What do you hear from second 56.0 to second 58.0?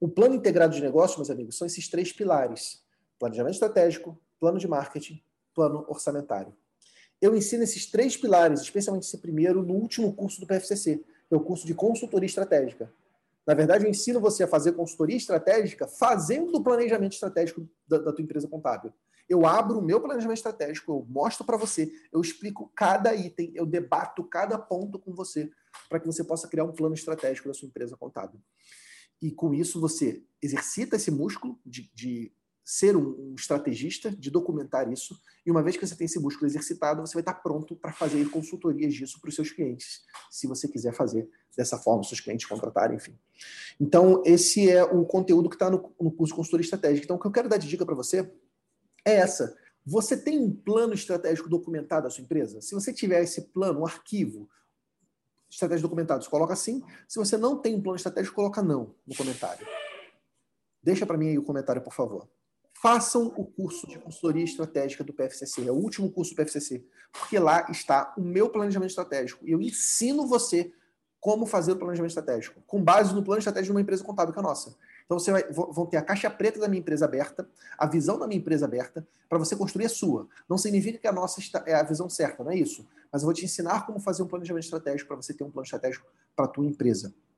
você coloca sim. Se você não tem um plano